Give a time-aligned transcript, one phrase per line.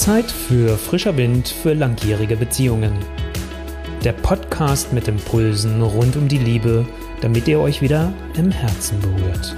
[0.00, 2.90] Zeit für frischer Wind für langjährige Beziehungen.
[4.02, 6.86] Der Podcast mit Impulsen rund um die Liebe,
[7.20, 9.54] damit ihr euch wieder im Herzen berührt.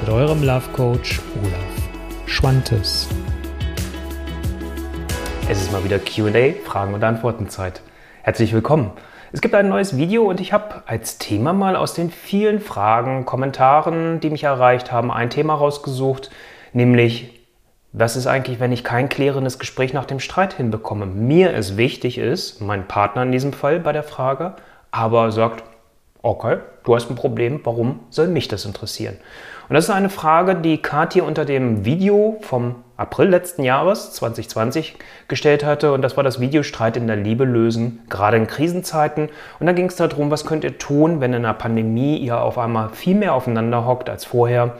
[0.00, 3.06] Mit eurem Love Coach Olaf Schwantes.
[5.46, 7.82] Es ist mal wieder QA, Fragen und Antworten Zeit.
[8.22, 8.92] Herzlich willkommen.
[9.32, 13.26] Es gibt ein neues Video und ich habe als Thema mal aus den vielen Fragen,
[13.26, 16.30] Kommentaren, die mich erreicht haben, ein Thema rausgesucht,
[16.72, 17.35] nämlich
[17.98, 21.06] was ist eigentlich, wenn ich kein klärendes Gespräch nach dem Streit hinbekomme?
[21.06, 24.52] Mir es wichtig ist, mein Partner in diesem Fall bei der Frage,
[24.90, 25.64] aber sagt,
[26.20, 29.16] okay, du hast ein Problem, warum soll mich das interessieren?
[29.70, 34.96] Und das ist eine Frage, die Kathi unter dem Video vom April letzten Jahres, 2020,
[35.26, 35.92] gestellt hatte.
[35.92, 39.30] Und das war das Video Streit in der Liebe lösen, gerade in Krisenzeiten.
[39.58, 42.58] Und da ging es darum, was könnt ihr tun, wenn in einer Pandemie ihr auf
[42.58, 44.74] einmal viel mehr aufeinander hockt als vorher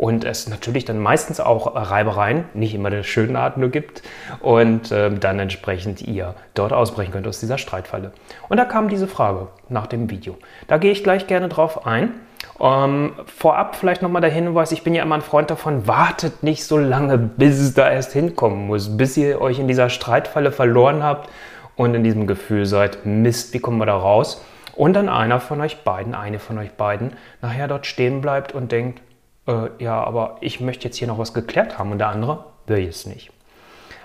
[0.00, 4.02] und es natürlich dann meistens auch Reibereien, nicht immer der schönen Art nur gibt
[4.40, 8.12] und äh, dann entsprechend ihr dort ausbrechen könnt aus dieser Streitfalle.
[8.48, 10.38] Und da kam diese Frage nach dem Video.
[10.68, 12.14] Da gehe ich gleich gerne drauf ein.
[12.58, 16.64] Ähm, vorab vielleicht nochmal der Hinweis, ich bin ja immer ein Freund davon, wartet nicht
[16.64, 21.02] so lange, bis es da erst hinkommen muss, bis ihr euch in dieser Streitfalle verloren
[21.02, 21.28] habt
[21.76, 24.42] und in diesem Gefühl seid, Mist, wie kommen wir da raus?
[24.74, 28.72] Und dann einer von euch beiden, eine von euch beiden, nachher dort stehen bleibt und
[28.72, 29.02] denkt,
[29.50, 32.86] äh, ja, aber ich möchte jetzt hier noch was geklärt haben und der andere will
[32.86, 33.30] es nicht.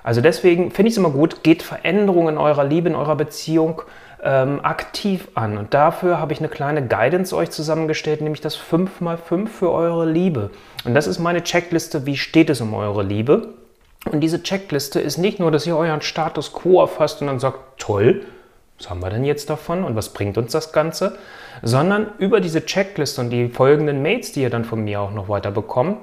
[0.04, 3.82] Also deswegen finde ich es immer gut, geht Veränderungen in eurer Liebe, in eurer Beziehung
[4.24, 5.58] ähm, aktiv an.
[5.58, 10.52] Und dafür habe ich eine kleine Guidance euch zusammengestellt, nämlich das 5x5 für eure Liebe.
[10.84, 13.54] Und das ist meine Checkliste, wie steht es um eure Liebe.
[14.12, 17.60] Und diese Checkliste ist nicht nur, dass ihr euren Status quo erfasst und dann sagt,
[17.80, 18.26] toll,
[18.78, 21.18] was haben wir denn jetzt davon und was bringt uns das Ganze?
[21.62, 25.30] Sondern über diese Checkliste und die folgenden Mails, die ihr dann von mir auch noch
[25.30, 26.00] weiter bekommt,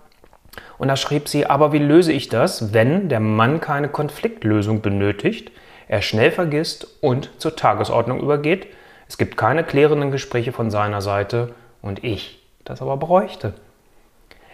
[0.77, 5.53] Und da schrieb sie, aber wie löse ich das, wenn der Mann keine Konfliktlösung benötigt,
[5.87, 8.67] er schnell vergisst und zur Tagesordnung übergeht?
[9.07, 13.53] Es gibt keine klärenden Gespräche von seiner Seite und ich das aber bräuchte.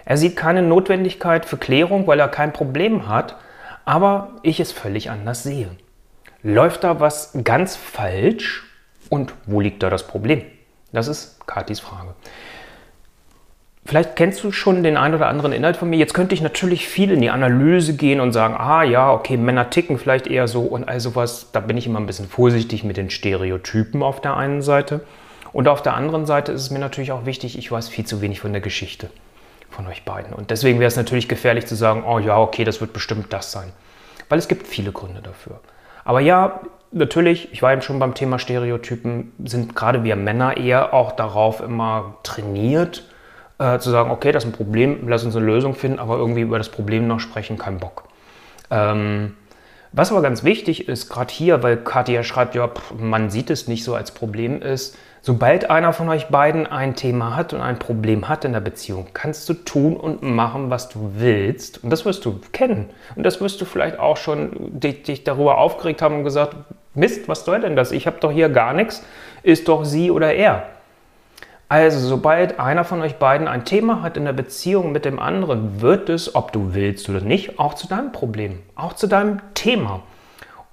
[0.06, 3.36] Er sieht keine Notwendigkeit für Klärung, weil er kein Problem hat,
[3.84, 5.70] aber ich es völlig anders sehe.
[6.44, 8.64] Läuft da was ganz falsch
[9.10, 10.42] und wo liegt da das Problem?
[10.92, 12.16] Das ist Katis Frage.
[13.86, 15.98] Vielleicht kennst du schon den ein oder anderen Inhalt von mir.
[15.98, 19.70] Jetzt könnte ich natürlich viel in die Analyse gehen und sagen, ah ja, okay, Männer
[19.70, 21.48] ticken vielleicht eher so und all sowas.
[21.52, 25.02] Da bin ich immer ein bisschen vorsichtig mit den Stereotypen auf der einen Seite.
[25.52, 28.22] Und auf der anderen Seite ist es mir natürlich auch wichtig, ich weiß viel zu
[28.22, 29.10] wenig von der Geschichte
[29.70, 30.34] von euch beiden.
[30.34, 33.52] Und deswegen wäre es natürlich gefährlich zu sagen, oh ja, okay, das wird bestimmt das
[33.52, 33.72] sein.
[34.30, 35.60] Weil es gibt viele Gründe dafür.
[36.04, 40.94] Aber ja, natürlich, ich war eben schon beim Thema Stereotypen, sind gerade wir Männer eher
[40.94, 43.04] auch darauf immer trainiert,
[43.60, 46.42] äh, zu sagen, okay, das ist ein Problem, lass uns eine Lösung finden, aber irgendwie
[46.42, 48.04] über das Problem noch sprechen, kein Bock.
[48.70, 49.36] Ähm,
[49.94, 53.68] was aber ganz wichtig ist, gerade hier, weil Katja schreibt, ja, pff, man sieht es
[53.68, 57.78] nicht so als Problem ist, sobald einer von euch beiden ein Thema hat und ein
[57.78, 61.84] Problem hat in der Beziehung, kannst du tun und machen, was du willst.
[61.84, 62.90] Und das wirst du kennen.
[63.16, 66.56] Und das wirst du vielleicht auch schon dich, dich darüber aufgeregt haben und gesagt,
[66.94, 67.92] Mist, was soll denn das?
[67.92, 69.04] Ich habe doch hier gar nichts.
[69.44, 70.68] Ist doch sie oder er.
[71.72, 75.80] Also, sobald einer von euch beiden ein Thema hat in der Beziehung mit dem anderen,
[75.80, 80.04] wird es, ob du willst oder nicht, auch zu deinem Problem, auch zu deinem Thema.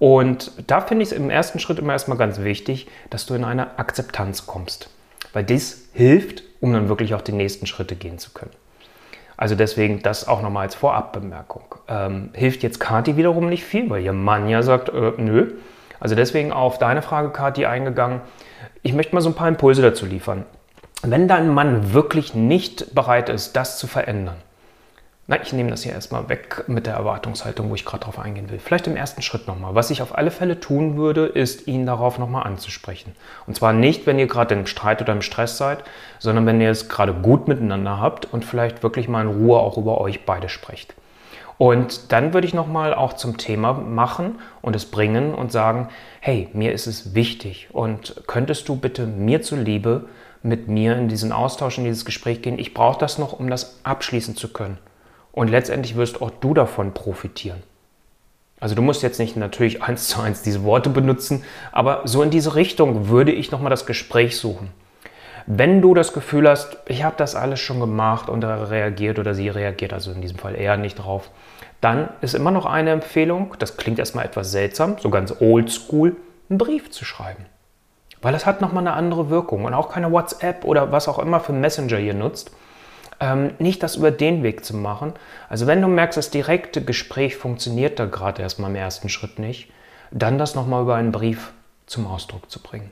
[0.01, 3.45] Und da finde ich es im ersten Schritt immer erstmal ganz wichtig, dass du in
[3.45, 4.91] eine Akzeptanz kommst.
[5.33, 8.51] Weil dies hilft, um dann wirklich auch die nächsten Schritte gehen zu können.
[9.37, 11.77] Also deswegen das auch nochmal als Vorabbemerkung.
[11.87, 15.53] Ähm, hilft jetzt Kati wiederum nicht viel, weil ihr Mann ja sagt, äh, nö.
[16.01, 18.21] Also deswegen auf deine Frage, Kati, eingegangen.
[18.83, 20.45] Ich möchte mal so ein paar Impulse dazu liefern
[21.03, 24.37] wenn dein Mann wirklich nicht bereit ist, das zu verändern,
[25.31, 28.49] Na, ich nehme das hier erstmal weg mit der Erwartungshaltung, wo ich gerade drauf eingehen
[28.49, 28.59] will.
[28.59, 29.75] Vielleicht im ersten Schritt nochmal.
[29.75, 33.13] Was ich auf alle Fälle tun würde, ist, ihn darauf nochmal anzusprechen.
[33.47, 35.85] Und zwar nicht, wenn ihr gerade im Streit oder im Stress seid,
[36.19, 39.77] sondern wenn ihr es gerade gut miteinander habt und vielleicht wirklich mal in Ruhe auch
[39.77, 40.95] über euch beide sprecht.
[41.59, 45.89] Und dann würde ich nochmal auch zum Thema machen und es bringen und sagen,
[46.21, 50.09] hey, mir ist es wichtig und könntest du bitte mir zuliebe
[50.43, 52.59] mit mir in diesen Austausch, in dieses Gespräch gehen.
[52.59, 54.79] Ich brauche das noch, um das abschließen zu können.
[55.33, 57.63] Und letztendlich wirst auch du davon profitieren.
[58.61, 62.31] Also du musst jetzt nicht natürlich eins zu eins diese Worte benutzen, aber so in
[62.31, 64.71] diese Richtung würde ich nochmal das Gespräch suchen.
[65.47, 69.35] Wenn du das Gefühl hast, ich habe das alles schon gemacht und er reagiert oder
[69.35, 71.31] sie reagiert, also in diesem Fall eher nicht drauf,
[71.81, 76.17] dann ist immer noch eine Empfehlung, das klingt erstmal etwas seltsam, so ganz oldschool,
[76.51, 77.47] einen Brief zu schreiben.
[78.21, 81.41] Weil das hat nochmal eine andere Wirkung und auch keine WhatsApp oder was auch immer
[81.41, 82.51] für Messenger ihr nutzt
[83.21, 85.15] ähm, nicht das über den Weg zu machen.
[85.49, 89.71] Also wenn du merkst, das direkte Gespräch funktioniert da gerade erstmal im ersten Schritt nicht,
[90.11, 91.53] dann das nochmal über einen Brief
[91.87, 92.91] zum Ausdruck zu bringen.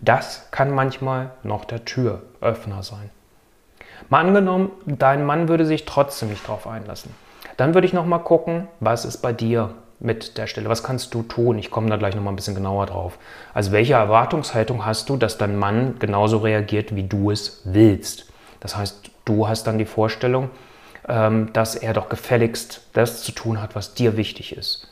[0.00, 3.10] Das kann manchmal noch der Türöffner sein.
[4.08, 7.14] Mal angenommen, dein Mann würde sich trotzdem nicht darauf einlassen.
[7.56, 10.68] Dann würde ich nochmal gucken, was ist bei dir mit der Stelle?
[10.68, 11.58] Was kannst du tun?
[11.58, 13.18] Ich komme da gleich nochmal ein bisschen genauer drauf.
[13.54, 18.26] Also welche Erwartungshaltung hast du, dass dein Mann genauso reagiert, wie du es willst?
[18.60, 20.50] Das heißt, du hast dann die Vorstellung,
[21.08, 24.88] ähm, dass er doch gefälligst das zu tun hat, was dir wichtig ist.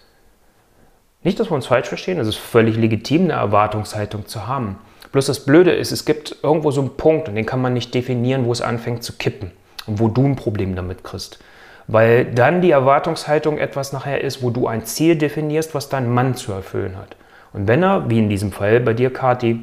[1.22, 4.78] Nicht, dass wir uns falsch verstehen, es ist völlig legitim, eine Erwartungshaltung zu haben.
[5.12, 7.94] Bloß das Blöde ist, es gibt irgendwo so einen Punkt und den kann man nicht
[7.94, 9.52] definieren, wo es anfängt zu kippen
[9.86, 11.38] und wo du ein Problem damit kriegst.
[11.86, 16.34] Weil dann die Erwartungshaltung etwas nachher ist, wo du ein Ziel definierst, was dein Mann
[16.34, 17.16] zu erfüllen hat.
[17.52, 19.60] Und wenn er, wie in diesem Fall bei dir, Kati,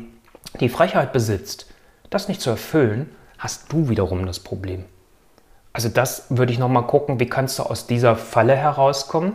[0.60, 1.72] die Frechheit besitzt,
[2.10, 4.86] das nicht zu erfüllen, hast du wiederum das Problem.
[5.74, 9.34] Also das würde ich nochmal gucken, wie kannst du aus dieser Falle herauskommen.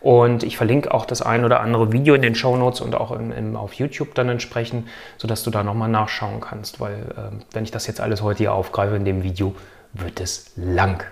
[0.00, 3.12] Und ich verlinke auch das ein oder andere Video in den Show Notes und auch
[3.12, 4.86] im, im, auf YouTube dann entsprechend,
[5.16, 6.80] sodass du da nochmal nachschauen kannst.
[6.80, 9.54] Weil äh, wenn ich das jetzt alles heute hier aufgreife in dem Video,
[9.94, 11.04] wird es lang.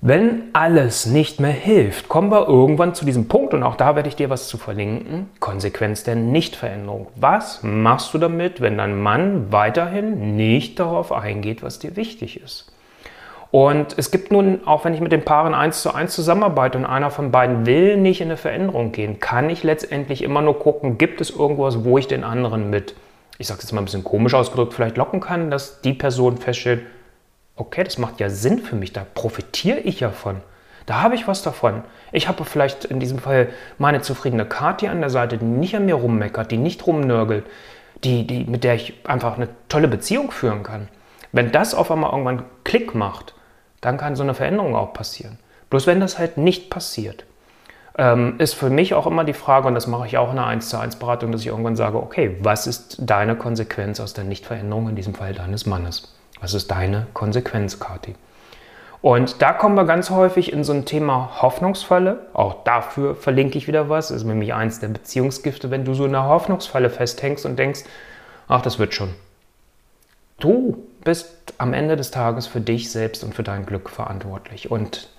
[0.00, 4.08] Wenn alles nicht mehr hilft, kommen wir irgendwann zu diesem Punkt und auch da werde
[4.08, 5.28] ich dir was zu verlinken.
[5.40, 7.08] Konsequenz der Nichtveränderung.
[7.16, 12.70] Was machst du damit, wenn dein Mann weiterhin nicht darauf eingeht, was dir wichtig ist?
[13.50, 16.84] Und es gibt nun, auch wenn ich mit den Paaren eins zu eins zusammenarbeite und
[16.84, 20.98] einer von beiden will nicht in eine Veränderung gehen, kann ich letztendlich immer nur gucken,
[20.98, 22.94] gibt es irgendwas, wo ich den anderen mit,
[23.38, 26.82] ich sage jetzt mal ein bisschen komisch ausgedrückt, vielleicht locken kann, dass die Person feststellt,
[27.58, 30.40] okay, das macht ja Sinn für mich, da profitiere ich ja von.
[30.86, 31.82] Da habe ich was davon.
[32.12, 35.84] Ich habe vielleicht in diesem Fall meine zufriedene Kathi an der Seite, die nicht an
[35.84, 37.44] mir rummeckert, die nicht rumnörgelt,
[38.04, 40.88] die, die, mit der ich einfach eine tolle Beziehung führen kann.
[41.32, 43.34] Wenn das auf einmal irgendwann Klick macht,
[43.82, 45.38] dann kann so eine Veränderung auch passieren.
[45.68, 47.26] Bloß wenn das halt nicht passiert,
[47.98, 50.46] ähm, ist für mich auch immer die Frage, und das mache ich auch in einer
[50.46, 54.24] 1 zu 1 Beratung, dass ich irgendwann sage, okay, was ist deine Konsequenz aus der
[54.24, 56.17] Nichtveränderung, in diesem Fall deines Mannes?
[56.40, 58.14] Was ist deine Konsequenz, Kati?
[59.00, 62.26] Und da kommen wir ganz häufig in so ein Thema Hoffnungsfalle.
[62.32, 64.08] Auch dafür verlinke ich wieder was.
[64.08, 67.84] Das ist nämlich eins der Beziehungsgifte, wenn du so in einer Hoffnungsfalle festhängst und denkst,
[68.48, 69.14] ach, das wird schon.
[70.40, 74.70] Du bist am Ende des Tages für dich selbst und für dein Glück verantwortlich.
[74.70, 75.10] Und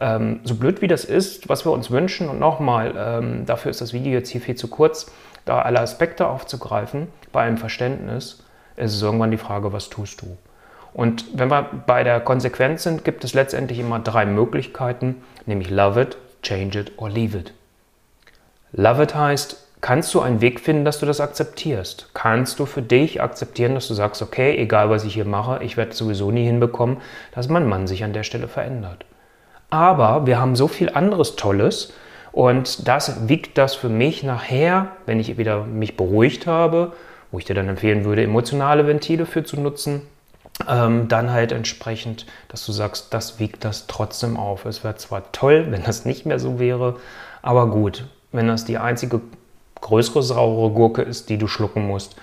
[0.00, 3.80] ähm, so blöd wie das ist, was wir uns wünschen, und nochmal, ähm, dafür ist
[3.80, 5.10] das Video jetzt hier viel zu kurz,
[5.44, 8.44] da alle Aspekte aufzugreifen, bei einem Verständnis,
[8.76, 10.36] ist es irgendwann die Frage, was tust du?
[10.96, 16.00] Und wenn wir bei der Konsequenz sind, gibt es letztendlich immer drei Möglichkeiten, nämlich love
[16.00, 17.52] it, change it or leave it.
[18.72, 22.08] Love it heißt, kannst du einen Weg finden, dass du das akzeptierst?
[22.14, 25.76] Kannst du für dich akzeptieren, dass du sagst, okay, egal was ich hier mache, ich
[25.76, 26.96] werde sowieso nie hinbekommen,
[27.34, 29.04] dass mein Mann sich an der Stelle verändert.
[29.68, 31.92] Aber wir haben so viel anderes Tolles
[32.32, 36.94] und das wiegt das für mich nachher, wenn ich wieder mich beruhigt habe,
[37.30, 40.00] wo ich dir dann empfehlen würde, emotionale Ventile für zu nutzen,
[40.68, 44.64] ähm, dann halt entsprechend, dass du sagst, das wiegt das trotzdem auf.
[44.64, 46.96] Es wäre zwar toll, wenn das nicht mehr so wäre,
[47.42, 49.20] aber gut, wenn das die einzige
[49.80, 52.16] größere saure Gurke ist, die du schlucken musst,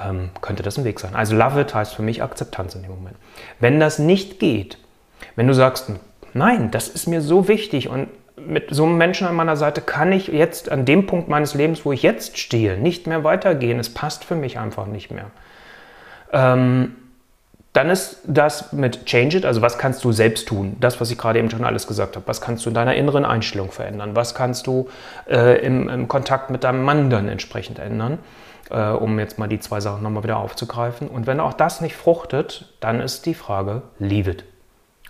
[0.00, 1.14] ähm, könnte das ein Weg sein.
[1.14, 3.16] Also Love it heißt für mich Akzeptanz in dem Moment.
[3.60, 4.78] Wenn das nicht geht,
[5.36, 5.90] wenn du sagst,
[6.32, 10.10] nein, das ist mir so wichtig und mit so einem Menschen an meiner Seite kann
[10.12, 13.78] ich jetzt an dem Punkt meines Lebens, wo ich jetzt stehe, nicht mehr weitergehen.
[13.78, 15.30] Es passt für mich einfach nicht mehr.
[16.32, 16.96] Ähm,
[17.74, 20.76] dann ist das mit Change It, also was kannst du selbst tun?
[20.78, 22.26] Das, was ich gerade eben schon alles gesagt habe.
[22.28, 24.14] Was kannst du in deiner inneren Einstellung verändern?
[24.14, 24.88] Was kannst du
[25.28, 28.18] äh, im, im, Kontakt mit deinem Mann dann entsprechend ändern?
[28.70, 31.08] Äh, um jetzt mal die zwei Sachen nochmal wieder aufzugreifen.
[31.08, 34.44] Und wenn auch das nicht fruchtet, dann ist die Frage, leave it.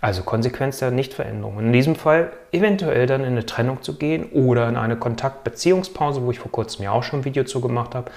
[0.04, 1.58] Also Konsequenz der Nichtveränderung.
[1.60, 6.30] In diesem Fall eventuell dann in eine Trennung zu gehen oder in eine Kontaktbeziehungspause, wo
[6.30, 8.10] ich vor kurzem ja auch schon ein Video zu gemacht habe.